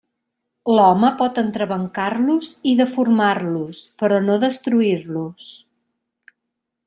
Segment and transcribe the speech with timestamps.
[0.77, 5.51] L'home pot entrebancar-los i deformar-los, però no destruir-los.